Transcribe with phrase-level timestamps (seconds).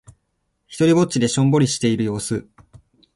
[0.65, 2.49] ひとりっぼちでしょんぼりしている様子。